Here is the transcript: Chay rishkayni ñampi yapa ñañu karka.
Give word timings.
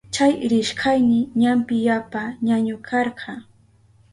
Chay 0.13 0.33
rishkayni 0.51 1.19
ñampi 1.41 1.75
yapa 1.87 2.21
ñañu 2.47 2.75
karka. 2.87 3.31